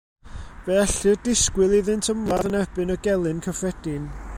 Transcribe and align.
Fe 0.63 0.77
ellir 0.83 1.19
disgwyl 1.27 1.77
iddynt 1.81 2.11
ymladd 2.15 2.51
yn 2.51 2.59
erbyn 2.63 2.95
y 2.97 3.01
gelyn 3.11 3.45
cyffredin. 3.49 4.11